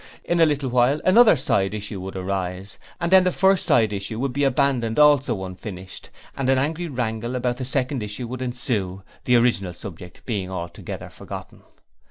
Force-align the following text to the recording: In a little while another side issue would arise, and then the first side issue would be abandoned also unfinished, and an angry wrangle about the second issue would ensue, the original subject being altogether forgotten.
In 0.23 0.41
a 0.41 0.47
little 0.47 0.71
while 0.71 0.99
another 1.05 1.35
side 1.35 1.75
issue 1.75 2.01
would 2.01 2.15
arise, 2.15 2.79
and 2.99 3.11
then 3.11 3.23
the 3.23 3.31
first 3.31 3.67
side 3.67 3.93
issue 3.93 4.19
would 4.19 4.33
be 4.33 4.43
abandoned 4.43 4.97
also 4.97 5.43
unfinished, 5.45 6.09
and 6.35 6.49
an 6.49 6.57
angry 6.57 6.87
wrangle 6.87 7.35
about 7.35 7.57
the 7.57 7.65
second 7.65 8.01
issue 8.01 8.27
would 8.27 8.41
ensue, 8.41 9.03
the 9.25 9.35
original 9.35 9.73
subject 9.73 10.25
being 10.25 10.49
altogether 10.49 11.09
forgotten. 11.11 11.61